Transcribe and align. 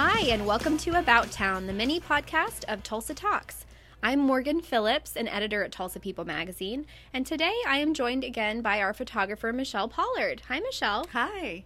Hi, 0.00 0.20
and 0.28 0.46
welcome 0.46 0.78
to 0.78 0.96
About 0.96 1.32
Town, 1.32 1.66
the 1.66 1.72
mini 1.72 1.98
podcast 1.98 2.62
of 2.68 2.84
Tulsa 2.84 3.14
Talks. 3.14 3.66
I'm 4.00 4.20
Morgan 4.20 4.60
Phillips, 4.60 5.16
an 5.16 5.26
editor 5.26 5.64
at 5.64 5.72
Tulsa 5.72 5.98
People 5.98 6.24
magazine, 6.24 6.86
and 7.12 7.26
today 7.26 7.52
I 7.66 7.78
am 7.78 7.94
joined 7.94 8.22
again 8.22 8.62
by 8.62 8.80
our 8.80 8.94
photographer, 8.94 9.52
Michelle 9.52 9.88
Pollard. 9.88 10.42
Hi, 10.46 10.60
Michelle. 10.60 11.08
Hi. 11.14 11.64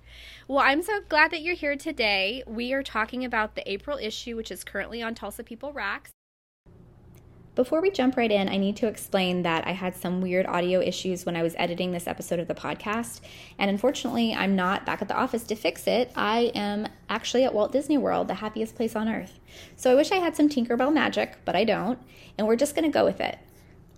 Well, 0.48 0.60
I'm 0.60 0.82
so 0.82 1.00
glad 1.10 1.30
that 1.32 1.42
you're 1.42 1.54
here 1.54 1.76
today. 1.76 2.42
We 2.46 2.72
are 2.72 2.82
talking 2.82 3.22
about 3.22 3.54
the 3.54 3.70
April 3.70 3.98
issue, 3.98 4.34
which 4.34 4.50
is 4.50 4.64
currently 4.64 5.02
on 5.02 5.14
Tulsa 5.14 5.44
People 5.44 5.74
Racks. 5.74 6.10
Before 7.54 7.82
we 7.82 7.90
jump 7.90 8.16
right 8.16 8.32
in, 8.32 8.48
I 8.48 8.56
need 8.56 8.76
to 8.76 8.86
explain 8.86 9.42
that 9.42 9.66
I 9.66 9.72
had 9.72 9.94
some 9.94 10.22
weird 10.22 10.46
audio 10.46 10.80
issues 10.80 11.26
when 11.26 11.36
I 11.36 11.42
was 11.42 11.54
editing 11.58 11.92
this 11.92 12.06
episode 12.06 12.38
of 12.38 12.48
the 12.48 12.54
podcast. 12.54 13.20
And 13.58 13.68
unfortunately, 13.68 14.32
I'm 14.32 14.56
not 14.56 14.86
back 14.86 15.02
at 15.02 15.08
the 15.08 15.16
office 15.18 15.44
to 15.44 15.54
fix 15.54 15.86
it. 15.86 16.10
I 16.16 16.50
am 16.54 16.88
actually 17.10 17.44
at 17.44 17.52
Walt 17.52 17.70
Disney 17.70 17.98
World, 17.98 18.28
the 18.28 18.34
happiest 18.34 18.74
place 18.74 18.96
on 18.96 19.06
earth. 19.06 19.38
So 19.76 19.92
I 19.92 19.94
wish 19.94 20.12
I 20.12 20.16
had 20.16 20.34
some 20.34 20.48
Tinkerbell 20.48 20.94
magic, 20.94 21.36
but 21.44 21.54
I 21.54 21.64
don't. 21.64 21.98
And 22.38 22.46
we're 22.46 22.56
just 22.56 22.74
going 22.74 22.90
to 22.90 22.98
go 22.98 23.04
with 23.04 23.20
it. 23.20 23.38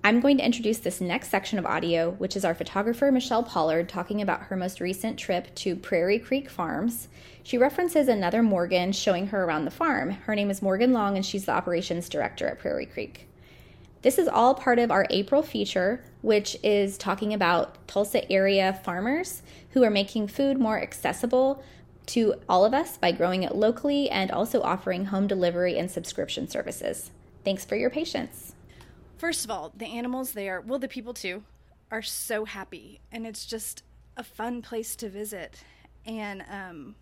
I'm 0.02 0.18
going 0.18 0.38
to 0.38 0.44
introduce 0.44 0.78
this 0.78 1.00
next 1.00 1.28
section 1.28 1.56
of 1.56 1.64
audio, 1.64 2.10
which 2.10 2.34
is 2.34 2.44
our 2.44 2.56
photographer 2.56 3.12
Michelle 3.12 3.44
Pollard 3.44 3.88
talking 3.88 4.20
about 4.20 4.42
her 4.42 4.56
most 4.56 4.80
recent 4.80 5.16
trip 5.16 5.54
to 5.54 5.76
Prairie 5.76 6.18
Creek 6.18 6.50
Farms. 6.50 7.06
She 7.44 7.56
references 7.56 8.08
another 8.08 8.42
Morgan 8.42 8.90
showing 8.90 9.28
her 9.28 9.44
around 9.44 9.64
the 9.64 9.70
farm. 9.70 10.10
Her 10.10 10.34
name 10.34 10.50
is 10.50 10.60
Morgan 10.60 10.92
Long, 10.92 11.14
and 11.14 11.24
she's 11.24 11.44
the 11.44 11.52
operations 11.52 12.08
director 12.08 12.48
at 12.48 12.58
Prairie 12.58 12.86
Creek. 12.86 13.28
This 14.04 14.18
is 14.18 14.28
all 14.28 14.54
part 14.54 14.78
of 14.78 14.90
our 14.90 15.06
April 15.08 15.42
feature, 15.42 16.04
which 16.20 16.58
is 16.62 16.98
talking 16.98 17.32
about 17.32 17.88
Tulsa 17.88 18.30
area 18.30 18.78
farmers 18.84 19.40
who 19.70 19.82
are 19.82 19.88
making 19.88 20.28
food 20.28 20.60
more 20.60 20.78
accessible 20.78 21.64
to 22.08 22.34
all 22.46 22.66
of 22.66 22.74
us 22.74 22.98
by 22.98 23.12
growing 23.12 23.44
it 23.44 23.54
locally 23.54 24.10
and 24.10 24.30
also 24.30 24.60
offering 24.60 25.06
home 25.06 25.26
delivery 25.26 25.78
and 25.78 25.90
subscription 25.90 26.46
services. 26.46 27.12
Thanks 27.46 27.64
for 27.64 27.76
your 27.76 27.88
patience. 27.88 28.54
First 29.16 29.42
of 29.46 29.50
all, 29.50 29.72
the 29.74 29.86
animals 29.86 30.32
there, 30.32 30.60
well, 30.60 30.78
the 30.78 30.86
people 30.86 31.14
too, 31.14 31.42
are 31.90 32.02
so 32.02 32.44
happy, 32.44 33.00
and 33.10 33.26
it's 33.26 33.46
just 33.46 33.84
a 34.18 34.22
fun 34.22 34.60
place 34.60 34.96
to 34.96 35.08
visit. 35.08 35.64
And 36.04 36.44
um, 36.50 36.94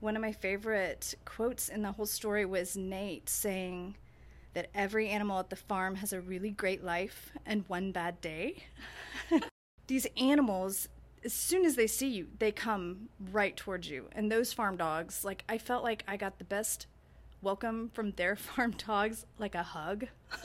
one 0.00 0.16
of 0.16 0.22
my 0.22 0.32
favorite 0.32 1.14
quotes 1.26 1.68
in 1.68 1.82
the 1.82 1.92
whole 1.92 2.06
story 2.06 2.46
was 2.46 2.78
Nate 2.78 3.28
saying, 3.28 3.96
that 4.54 4.68
every 4.74 5.08
animal 5.08 5.38
at 5.38 5.50
the 5.50 5.56
farm 5.56 5.96
has 5.96 6.12
a 6.12 6.20
really 6.20 6.50
great 6.50 6.84
life 6.84 7.32
and 7.46 7.64
one 7.68 7.92
bad 7.92 8.20
day. 8.20 8.64
These 9.86 10.06
animals, 10.16 10.88
as 11.24 11.32
soon 11.32 11.64
as 11.64 11.76
they 11.76 11.86
see 11.86 12.08
you, 12.08 12.28
they 12.38 12.52
come 12.52 13.08
right 13.32 13.56
towards 13.56 13.88
you. 13.88 14.08
And 14.12 14.30
those 14.30 14.52
farm 14.52 14.76
dogs, 14.76 15.24
like, 15.24 15.44
I 15.48 15.58
felt 15.58 15.84
like 15.84 16.04
I 16.08 16.16
got 16.16 16.38
the 16.38 16.44
best 16.44 16.86
welcome 17.42 17.90
from 17.92 18.12
their 18.12 18.36
farm 18.36 18.72
dogs, 18.72 19.26
like 19.38 19.54
a 19.54 19.62
hug. 19.62 20.06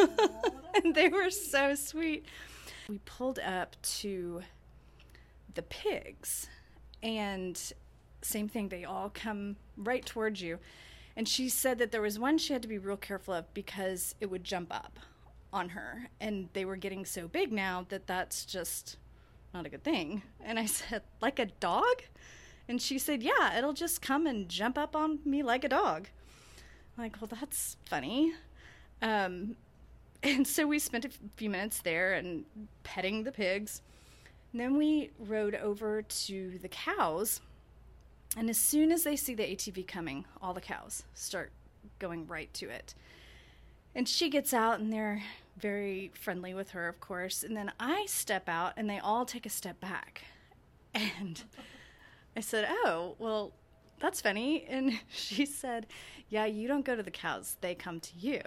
and 0.84 0.96
they 0.96 1.10
were 1.10 1.30
so 1.30 1.76
sweet. 1.76 2.26
We 2.88 3.00
pulled 3.00 3.40
up 3.40 3.76
to 4.00 4.42
the 5.56 5.64
pigs, 5.64 6.48
and 7.02 7.60
same 8.22 8.48
thing, 8.48 8.70
they 8.70 8.84
all 8.84 9.10
come 9.10 9.56
right 9.78 10.06
towards 10.06 10.42
you. 10.42 10.60
And 11.18 11.28
she 11.28 11.48
said 11.48 11.78
that 11.80 11.92
there 11.92 12.02
was 12.02 12.20
one 12.20 12.38
she 12.38 12.54
had 12.54 12.62
to 12.62 12.68
be 12.68 12.78
real 12.78 12.98
careful 12.98 13.34
of 13.34 13.54
because 13.54 14.16
it 14.20 14.30
would 14.30 14.44
jump 14.44 14.74
up 14.76 15.00
on 15.54 15.70
her. 15.70 16.10
And 16.20 16.50
they 16.54 16.66
were 16.66 16.76
getting 16.76 17.06
so 17.06 17.28
big 17.28 17.52
now 17.52 17.86
that 17.90 18.08
that's 18.08 18.46
just 18.46 18.98
not 19.54 19.66
a 19.66 19.70
good 19.70 19.84
thing. 19.84 20.22
And 20.44 20.60
I 20.60 20.66
said, 20.66 21.04
like 21.22 21.40
a 21.40 21.46
dog? 21.46 22.04
And 22.68 22.82
she 22.82 22.98
said, 22.98 23.24
yeah, 23.24 23.58
it'll 23.58 23.74
just 23.74 24.02
come 24.02 24.28
and 24.28 24.50
jump 24.50 24.78
up 24.78 24.96
on 24.96 25.20
me 25.24 25.44
like 25.44 25.64
a 25.64 25.70
dog. 25.70 26.08
I'm 26.98 27.04
like, 27.04 27.22
well, 27.22 27.30
that's 27.40 27.78
funny. 27.86 28.34
Um, 29.02 29.56
and 30.24 30.46
so 30.46 30.68
we 30.68 30.80
spent 30.80 31.06
a 31.06 31.10
few 31.38 31.50
minutes 31.50 31.82
there 31.82 32.14
and 32.14 32.46
petting 32.84 33.24
the 33.24 33.32
pigs. 33.32 33.82
And 34.52 34.60
then 34.60 34.78
we 34.78 35.12
rode 35.20 35.56
over 35.56 36.02
to 36.02 36.58
the 36.62 36.70
cows 36.70 37.42
and 38.36 38.50
as 38.50 38.58
soon 38.58 38.92
as 38.92 39.04
they 39.04 39.16
see 39.16 39.34
the 39.34 39.44
ATV 39.44 39.88
coming, 39.88 40.26
all 40.42 40.54
the 40.54 40.62
cows 40.62 41.04
start 41.14 41.52
going 42.00 42.28
right 42.28 42.54
to 42.56 42.70
it. 42.70 42.94
And 43.94 44.10
she 44.10 44.30
gets 44.30 44.54
out 44.54 44.80
and 44.80 44.92
they're 44.92 45.24
very 45.58 46.12
friendly 46.14 46.54
with 46.54 46.72
her, 46.72 46.88
of 46.90 47.00
course. 47.00 47.44
And 47.44 47.56
then 47.56 47.72
I 47.80 48.06
step 48.08 48.50
out 48.50 48.74
and 48.76 48.90
they 48.90 49.00
all 49.00 49.26
take 49.26 49.46
a 49.46 49.50
step 49.50 49.80
back. 49.80 50.24
And 51.20 51.44
I 52.38 52.40
said, 52.40 52.66
Oh, 52.70 53.16
well, 53.20 53.52
that's 54.00 54.22
funny. 54.22 54.66
And 54.70 55.00
she 55.10 55.46
said, 55.46 55.88
Yeah, 56.30 56.46
you 56.46 56.68
don't 56.68 56.86
go 56.86 56.96
to 56.96 57.04
the 57.04 57.12
cows, 57.12 57.58
they 57.62 57.76
come 57.76 58.00
to 58.00 58.12
you. 58.18 58.42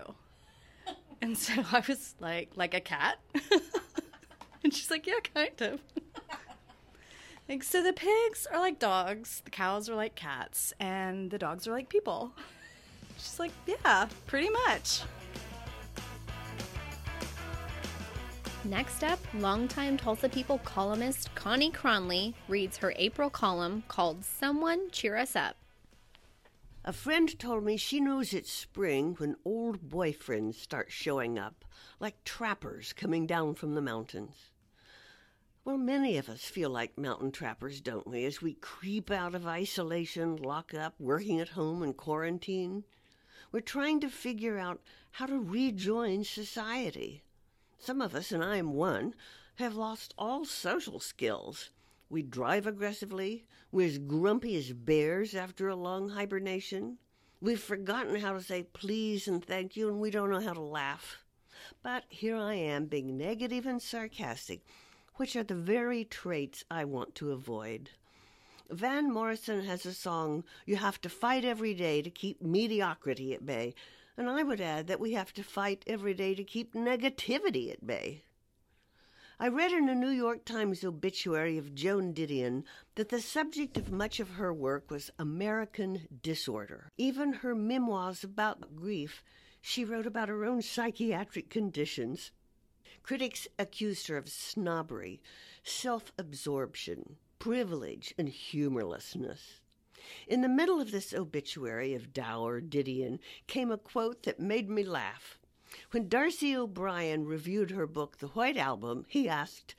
And 1.20 1.37
so 1.37 1.53
I 1.72 1.82
was 1.87 2.15
like, 2.20 2.53
Like 2.56 2.75
a 2.75 2.81
cat? 2.81 3.19
and 4.65 4.72
she's 4.72 4.91
like, 4.91 5.06
Yeah, 5.06 5.20
kind 5.34 5.60
of. 5.60 5.81
Like, 7.48 7.62
so 7.62 7.82
the 7.82 7.94
pigs 7.94 8.47
are 8.53 8.60
like 8.60 8.78
dogs, 8.78 9.41
the 9.42 9.50
cows 9.50 9.88
are 9.88 9.94
like 9.94 10.14
cats, 10.14 10.75
and 10.78 11.31
the 11.31 11.38
dogs 11.38 11.66
are 11.66 11.72
like 11.72 11.88
people. 11.88 12.32
She's 13.16 13.41
like, 13.41 13.53
yeah, 13.66 14.06
pretty 14.26 14.50
much. 14.50 15.00
Next 18.64 19.03
up, 19.03 19.19
longtime 19.32 19.97
Tulsa 19.97 20.28
People 20.28 20.58
columnist 20.58 21.34
Connie 21.34 21.70
Cronley 21.70 22.34
reads 22.48 22.76
her 22.76 22.92
April 22.97 23.31
column 23.31 23.82
called 23.88 24.26
Someone 24.26 24.91
Cheer 24.91 25.16
Us 25.16 25.34
Up. 25.34 25.56
A 26.84 26.92
friend 26.92 27.38
told 27.38 27.64
me 27.64 27.78
she 27.78 27.98
knows 27.98 28.34
it's 28.34 28.53
spring 28.53 29.14
when 29.16 29.37
old 29.47 29.88
boyfriends 29.88 30.56
start 30.56 30.91
showing 30.91 31.38
up, 31.38 31.64
like 31.98 32.25
trappers 32.25 32.92
coming 32.92 33.26
down 33.26 33.54
from 33.54 33.75
the 33.75 33.81
mountains. 33.81 34.50
Well, 35.68 35.76
many 35.76 36.16
of 36.16 36.30
us 36.30 36.44
feel 36.44 36.70
like 36.70 36.96
mountain 36.96 37.30
trappers, 37.30 37.82
don't 37.82 38.06
we, 38.06 38.24
as 38.24 38.40
we 38.40 38.54
creep 38.54 39.10
out 39.10 39.34
of 39.34 39.46
isolation, 39.46 40.36
lock 40.36 40.72
up, 40.72 40.94
working 40.98 41.40
at 41.40 41.50
home, 41.50 41.82
and 41.82 41.94
quarantine? 41.94 42.84
We're 43.52 43.60
trying 43.60 44.00
to 44.00 44.08
figure 44.08 44.56
out 44.56 44.80
how 45.10 45.26
to 45.26 45.38
rejoin 45.38 46.24
society. 46.24 47.22
Some 47.76 48.00
of 48.00 48.14
us, 48.14 48.32
and 48.32 48.42
I 48.42 48.56
am 48.56 48.72
one, 48.72 49.14
have 49.56 49.74
lost 49.74 50.14
all 50.16 50.46
social 50.46 51.00
skills. 51.00 51.68
We 52.08 52.22
drive 52.22 52.66
aggressively. 52.66 53.44
We're 53.70 53.88
as 53.88 53.98
grumpy 53.98 54.56
as 54.56 54.72
bears 54.72 55.34
after 55.34 55.68
a 55.68 55.76
long 55.76 56.08
hibernation. 56.08 56.96
We've 57.42 57.60
forgotten 57.60 58.16
how 58.16 58.32
to 58.32 58.42
say 58.42 58.62
please 58.62 59.28
and 59.28 59.44
thank 59.44 59.76
you, 59.76 59.88
and 59.88 60.00
we 60.00 60.10
don't 60.10 60.30
know 60.30 60.40
how 60.40 60.54
to 60.54 60.62
laugh. 60.62 61.18
But 61.82 62.04
here 62.08 62.38
I 62.38 62.54
am, 62.54 62.86
being 62.86 63.18
negative 63.18 63.66
and 63.66 63.82
sarcastic 63.82 64.62
which 65.18 65.36
are 65.36 65.44
the 65.44 65.54
very 65.54 66.04
traits 66.04 66.64
I 66.70 66.84
want 66.84 67.14
to 67.16 67.32
avoid. 67.32 67.90
Van 68.70 69.12
Morrison 69.12 69.64
has 69.64 69.86
a 69.86 69.94
song, 69.94 70.44
You 70.66 70.76
Have 70.76 71.00
to 71.02 71.08
Fight 71.08 71.44
Every 71.44 71.74
Day 71.74 72.02
to 72.02 72.10
Keep 72.10 72.42
Mediocrity 72.42 73.34
at 73.34 73.46
Bay, 73.46 73.74
and 74.16 74.28
I 74.28 74.42
would 74.42 74.60
add 74.60 74.88
that 74.88 75.00
we 75.00 75.12
have 75.12 75.32
to 75.34 75.44
fight 75.44 75.84
every 75.86 76.12
day 76.12 76.34
to 76.34 76.42
keep 76.42 76.74
negativity 76.74 77.70
at 77.70 77.86
bay. 77.86 78.24
I 79.40 79.46
read 79.46 79.70
in 79.70 79.88
a 79.88 79.94
New 79.94 80.10
York 80.10 80.44
Times 80.44 80.82
obituary 80.82 81.56
of 81.56 81.74
Joan 81.74 82.12
Didion 82.12 82.64
that 82.96 83.08
the 83.08 83.20
subject 83.20 83.76
of 83.76 83.92
much 83.92 84.18
of 84.18 84.30
her 84.30 84.52
work 84.52 84.90
was 84.90 85.12
American 85.18 86.08
disorder. 86.22 86.90
Even 86.98 87.32
her 87.34 87.54
memoirs 87.54 88.24
about 88.24 88.74
grief, 88.74 89.22
she 89.60 89.84
wrote 89.84 90.06
about 90.06 90.28
her 90.28 90.44
own 90.44 90.60
psychiatric 90.60 91.48
conditions. 91.50 92.32
Critics 93.03 93.48
accused 93.59 94.08
her 94.08 94.17
of 94.17 94.28
snobbery, 94.28 95.20
self 95.62 96.12
absorption, 96.19 97.17
privilege, 97.38 98.14
and 98.19 98.28
humorlessness. 98.28 99.61
In 100.26 100.40
the 100.40 100.49
middle 100.49 100.81
of 100.81 100.90
this 100.90 101.12
obituary 101.12 101.94
of 101.94 102.12
dour 102.12 102.61
Didion 102.61 103.19
came 103.46 103.70
a 103.70 103.78
quote 103.78 104.22
that 104.22 104.40
made 104.40 104.70
me 104.70 104.82
laugh. 104.82 105.38
When 105.90 106.08
Darcy 106.08 106.56
O'Brien 106.56 107.26
reviewed 107.26 107.72
her 107.72 107.87
book, 107.87 108.19
The 108.19 108.28
White 108.28 108.56
Album, 108.56 109.05
he 109.08 109.28
asked, 109.28 109.75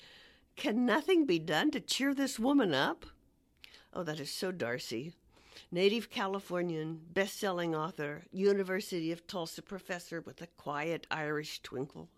Can 0.56 0.86
nothing 0.86 1.26
be 1.26 1.40
done 1.40 1.72
to 1.72 1.80
cheer 1.80 2.14
this 2.14 2.38
woman 2.38 2.74
up? 2.74 3.06
Oh, 3.94 4.04
that 4.04 4.20
is 4.20 4.32
so 4.32 4.52
Darcy. 4.52 5.14
Native 5.72 6.10
Californian, 6.10 7.02
best 7.12 7.40
selling 7.40 7.76
author, 7.76 8.24
University 8.32 9.12
of 9.12 9.26
Tulsa 9.26 9.62
professor 9.62 10.22
with 10.22 10.42
a 10.42 10.48
quiet 10.48 11.08
Irish 11.10 11.62
twinkle. 11.62 12.10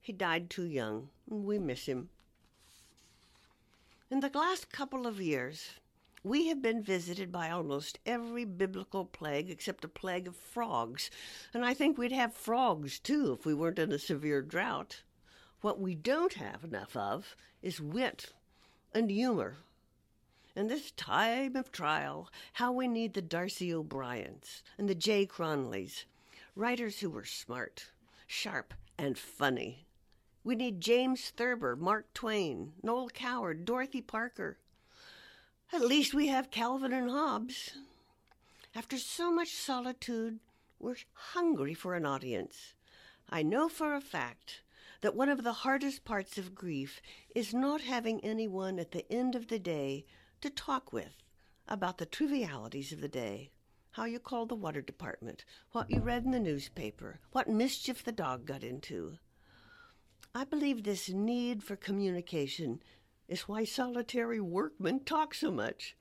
He 0.00 0.12
died 0.12 0.48
too 0.48 0.64
young. 0.64 1.10
We 1.26 1.58
miss 1.58 1.86
him. 1.86 2.08
In 4.10 4.20
the 4.20 4.30
last 4.32 4.72
couple 4.72 5.06
of 5.06 5.20
years, 5.20 5.68
we 6.24 6.48
have 6.48 6.62
been 6.62 6.82
visited 6.82 7.30
by 7.30 7.50
almost 7.50 7.98
every 8.06 8.44
biblical 8.44 9.04
plague 9.04 9.50
except 9.50 9.84
a 9.84 9.88
plague 9.88 10.26
of 10.26 10.34
frogs, 10.34 11.10
and 11.52 11.64
I 11.64 11.74
think 11.74 11.98
we'd 11.98 12.12
have 12.12 12.32
frogs 12.34 12.98
too 12.98 13.36
if 13.38 13.44
we 13.44 13.54
weren't 13.54 13.78
in 13.78 13.92
a 13.92 13.98
severe 13.98 14.42
drought. 14.42 15.02
What 15.60 15.80
we 15.80 15.94
don't 15.94 16.34
have 16.34 16.64
enough 16.64 16.96
of 16.96 17.36
is 17.62 17.80
wit 17.80 18.32
and 18.94 19.10
humor. 19.10 19.58
In 20.56 20.68
this 20.68 20.90
time 20.92 21.54
of 21.54 21.70
trial, 21.70 22.30
how 22.54 22.72
we 22.72 22.88
need 22.88 23.14
the 23.14 23.22
Darcy 23.22 23.72
O'Briens 23.72 24.62
and 24.78 24.88
the 24.88 24.94
Jay 24.94 25.26
Cronleys, 25.26 26.04
writers 26.56 27.00
who 27.00 27.10
were 27.10 27.24
smart, 27.24 27.90
sharp, 28.26 28.74
and 28.96 29.18
funny. 29.18 29.87
We 30.44 30.54
need 30.54 30.80
James 30.80 31.30
Thurber, 31.30 31.76
Mark 31.76 32.14
Twain, 32.14 32.72
Noel 32.82 33.08
Coward, 33.08 33.64
Dorothy 33.64 34.00
Parker. 34.00 34.58
At 35.72 35.82
least 35.82 36.14
we 36.14 36.28
have 36.28 36.50
Calvin 36.50 36.92
and 36.92 37.10
Hobbes. 37.10 37.72
After 38.74 38.96
so 38.96 39.30
much 39.30 39.54
solitude, 39.54 40.38
we're 40.78 40.96
hungry 41.12 41.74
for 41.74 41.94
an 41.94 42.06
audience. 42.06 42.74
I 43.28 43.42
know 43.42 43.68
for 43.68 43.94
a 43.94 44.00
fact 44.00 44.62
that 45.00 45.14
one 45.14 45.28
of 45.28 45.44
the 45.44 45.52
hardest 45.52 46.04
parts 46.04 46.38
of 46.38 46.54
grief 46.54 47.00
is 47.34 47.52
not 47.52 47.82
having 47.82 48.24
anyone 48.24 48.78
at 48.78 48.92
the 48.92 49.10
end 49.12 49.34
of 49.34 49.48
the 49.48 49.58
day 49.58 50.06
to 50.40 50.50
talk 50.50 50.92
with 50.92 51.22
about 51.66 51.98
the 51.98 52.06
trivialities 52.06 52.92
of 52.92 53.00
the 53.00 53.08
day. 53.08 53.50
How 53.92 54.04
you 54.04 54.18
called 54.18 54.48
the 54.48 54.54
water 54.54 54.80
department, 54.80 55.44
what 55.72 55.90
you 55.90 56.00
read 56.00 56.24
in 56.24 56.30
the 56.30 56.40
newspaper, 56.40 57.20
what 57.32 57.48
mischief 57.48 58.04
the 58.04 58.12
dog 58.12 58.46
got 58.46 58.62
into. 58.62 59.18
I 60.34 60.44
believe 60.44 60.82
this 60.82 61.08
need 61.08 61.62
for 61.62 61.76
communication 61.76 62.82
is 63.28 63.48
why 63.48 63.64
solitary 63.64 64.40
workmen 64.40 65.00
talk 65.00 65.34
so 65.34 65.50
much. 65.50 65.96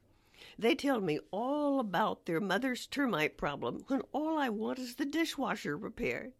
They 0.59 0.75
tell 0.75 1.01
me 1.01 1.19
all 1.31 1.79
about 1.79 2.25
their 2.25 2.39
mother's 2.39 2.87
termite 2.87 3.37
problem 3.37 3.83
when 3.87 4.01
all 4.11 4.37
I 4.37 4.49
want 4.49 4.79
is 4.79 4.95
the 4.95 5.05
dishwasher 5.05 5.77
repaired. 5.77 6.33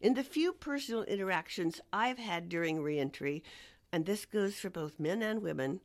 In 0.00 0.14
the 0.14 0.22
few 0.22 0.52
personal 0.52 1.02
interactions 1.04 1.80
I've 1.92 2.18
had 2.18 2.48
during 2.48 2.82
reentry, 2.82 3.42
and 3.90 4.04
this 4.04 4.24
goes 4.26 4.56
for 4.56 4.70
both 4.70 5.00
men 5.00 5.22
and 5.22 5.42
women, 5.42 5.80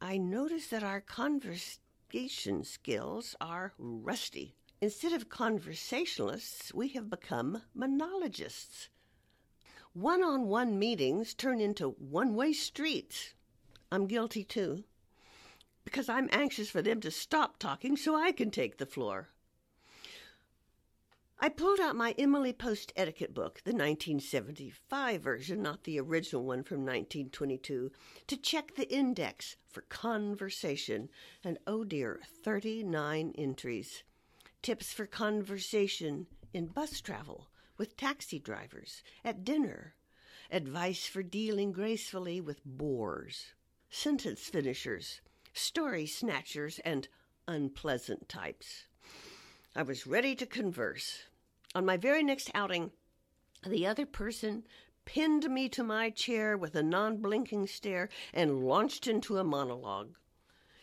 I 0.00 0.16
notice 0.16 0.68
that 0.68 0.84
our 0.84 1.00
conversation 1.00 2.62
skills 2.62 3.34
are 3.40 3.72
rusty. 3.78 4.54
Instead 4.80 5.12
of 5.12 5.28
conversationalists, 5.28 6.72
we 6.72 6.88
have 6.90 7.10
become 7.10 7.62
monologists. 7.74 8.90
One 9.98 10.22
on 10.22 10.46
one 10.46 10.78
meetings 10.78 11.34
turn 11.34 11.60
into 11.60 11.88
one 11.88 12.36
way 12.36 12.52
streets. 12.52 13.34
I'm 13.90 14.06
guilty 14.06 14.44
too, 14.44 14.84
because 15.84 16.08
I'm 16.08 16.28
anxious 16.30 16.70
for 16.70 16.80
them 16.80 17.00
to 17.00 17.10
stop 17.10 17.58
talking 17.58 17.96
so 17.96 18.14
I 18.14 18.30
can 18.30 18.52
take 18.52 18.78
the 18.78 18.86
floor. 18.86 19.30
I 21.40 21.48
pulled 21.48 21.80
out 21.80 21.96
my 21.96 22.14
Emily 22.16 22.52
Post 22.52 22.92
etiquette 22.94 23.34
book, 23.34 23.60
the 23.64 23.72
1975 23.72 25.20
version, 25.20 25.62
not 25.62 25.82
the 25.82 25.98
original 25.98 26.44
one 26.44 26.62
from 26.62 26.82
1922, 26.82 27.90
to 28.28 28.36
check 28.36 28.76
the 28.76 28.88
index 28.94 29.56
for 29.66 29.80
conversation, 29.80 31.08
and 31.42 31.58
oh 31.66 31.82
dear, 31.82 32.20
39 32.44 33.34
entries. 33.36 34.04
Tips 34.62 34.92
for 34.92 35.06
conversation 35.06 36.28
in 36.54 36.66
bus 36.66 37.00
travel, 37.00 37.47
with 37.78 37.96
taxi 37.96 38.38
drivers, 38.38 39.02
at 39.24 39.44
dinner, 39.44 39.94
advice 40.50 41.06
for 41.06 41.22
dealing 41.22 41.72
gracefully 41.72 42.40
with 42.40 42.64
bores, 42.64 43.54
sentence 43.88 44.42
finishers, 44.48 45.20
story 45.54 46.06
snatchers, 46.06 46.80
and 46.80 47.08
unpleasant 47.46 48.28
types. 48.28 48.86
I 49.74 49.82
was 49.82 50.06
ready 50.06 50.34
to 50.34 50.46
converse. 50.46 51.22
On 51.74 51.86
my 51.86 51.96
very 51.96 52.22
next 52.22 52.50
outing, 52.54 52.90
the 53.66 53.86
other 53.86 54.06
person 54.06 54.64
pinned 55.04 55.48
me 55.48 55.68
to 55.70 55.82
my 55.82 56.10
chair 56.10 56.56
with 56.56 56.74
a 56.74 56.82
non 56.82 57.16
blinking 57.18 57.66
stare 57.66 58.08
and 58.34 58.64
launched 58.66 59.06
into 59.06 59.38
a 59.38 59.44
monologue. 59.44 60.16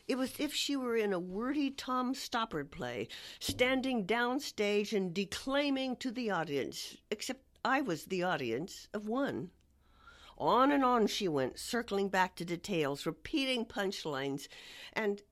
It 0.07 0.17
was 0.17 0.33
as 0.33 0.39
if 0.39 0.53
she 0.53 0.75
were 0.75 0.95
in 0.95 1.13
a 1.13 1.19
wordy 1.19 1.71
Tom 1.71 2.13
Stoppard 2.13 2.69
play, 2.69 3.07
standing 3.39 4.05
downstage 4.05 4.93
and 4.93 5.13
declaiming 5.13 5.95
to 5.97 6.11
the 6.11 6.29
audience, 6.29 6.97
except 7.09 7.41
I 7.63 7.81
was 7.81 8.05
the 8.05 8.21
audience 8.21 8.87
of 8.93 9.07
one. 9.07 9.49
On 10.37 10.71
and 10.71 10.83
on 10.83 11.07
she 11.07 11.27
went, 11.27 11.57
circling 11.57 12.09
back 12.09 12.35
to 12.35 12.45
details, 12.45 13.05
repeating 13.05 13.65
punchlines, 13.65 14.47
and 14.93 15.23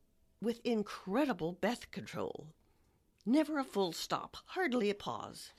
with 0.42 0.60
incredible 0.64 1.52
breath 1.52 1.92
control. 1.92 2.48
Never 3.26 3.60
a 3.60 3.64
full 3.64 3.92
stop, 3.92 4.38
hardly 4.48 4.90
a 4.90 4.96
pause. 4.96 5.52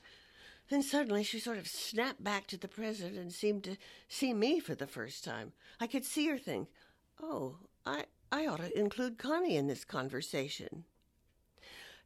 Then 0.71 0.83
suddenly 0.83 1.23
she 1.23 1.39
sort 1.39 1.59
of 1.59 1.69
snapped 1.69 2.25
back 2.25 2.47
to 2.49 2.57
the 2.57 2.69
present 2.69 3.17
and 3.17 3.33
seemed 3.33 3.65
to 3.65 3.77
see 4.09 4.35
me 4.35 4.61
for 4.61 4.75
the 4.75 4.87
first 4.87 5.23
time. 5.23 5.53
I 5.79 5.87
could 5.87 6.05
see 6.05 6.27
her 6.29 6.39
think, 6.39 6.69
oh, 7.23 7.59
I, 7.87 8.05
I 8.35 8.49
ought 8.49 8.57
to 8.57 8.77
include 8.77 9.17
Connie 9.17 9.57
in 9.57 9.69
this 9.69 9.85
conversation. 9.85 10.83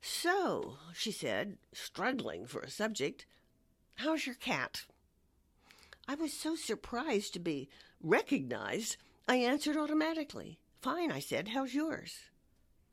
So, 0.03 0.77
she 0.93 1.11
said, 1.11 1.57
struggling 1.73 2.45
for 2.45 2.61
a 2.61 2.69
subject, 2.69 3.25
how's 3.95 4.27
your 4.27 4.35
cat? 4.35 4.83
I 6.07 6.17
was 6.17 6.35
so 6.35 6.55
surprised 6.55 7.33
to 7.33 7.39
be 7.39 7.71
recognized, 8.03 8.99
I 9.27 9.37
answered 9.37 9.79
automatically. 9.79 10.59
Fine, 10.83 11.13
I 11.13 11.21
said, 11.21 11.49
how's 11.49 11.73
yours? 11.73 12.19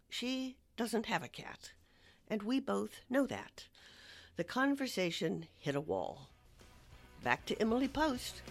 She 0.09 0.55
doesn't 0.77 1.07
have 1.07 1.21
a 1.21 1.27
cat 1.27 1.73
and 2.29 2.41
we 2.41 2.61
both 2.61 3.01
know 3.09 3.27
that. 3.27 3.65
The 4.37 4.45
conversation 4.45 5.47
hit 5.59 5.75
a 5.75 5.81
wall. 5.81 6.29
Back 7.21 7.45
to 7.47 7.61
Emily 7.61 7.89
Post. 7.89 8.41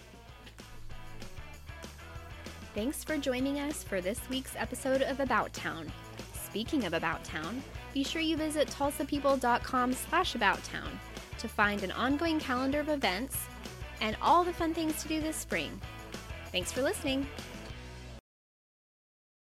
Thanks 2.75 3.05
for 3.05 3.17
joining 3.17 3.61
us 3.61 3.85
for 3.85 4.01
this 4.01 4.19
week's 4.29 4.53
episode 4.57 5.01
of 5.01 5.21
About 5.21 5.53
Town. 5.53 5.89
Speaking 6.33 6.83
of 6.83 6.93
About 6.93 7.23
Town, 7.23 7.63
be 7.93 8.03
sure 8.03 8.21
you 8.21 8.35
visit 8.35 8.67
tulsapeople.com 8.67 9.93
slash 9.93 10.35
About 10.35 10.61
Town 10.65 10.99
to 11.37 11.47
find 11.47 11.83
an 11.83 11.91
ongoing 11.91 12.37
calendar 12.37 12.81
of 12.81 12.89
events 12.89 13.37
and 14.01 14.17
all 14.21 14.43
the 14.43 14.51
fun 14.51 14.73
things 14.73 15.01
to 15.01 15.07
do 15.07 15.21
this 15.21 15.37
spring. 15.37 15.79
Thanks 16.51 16.73
for 16.73 16.81
listening. 16.81 17.25